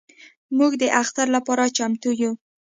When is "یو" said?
2.21-2.31